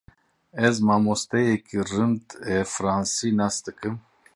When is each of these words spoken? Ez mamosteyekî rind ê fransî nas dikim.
Ez 0.67 0.75
mamosteyekî 0.87 1.79
rind 1.91 2.27
ê 2.55 2.59
fransî 2.73 3.29
nas 3.39 3.55
dikim. 3.65 3.95